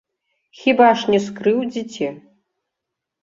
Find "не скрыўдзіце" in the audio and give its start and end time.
1.15-2.09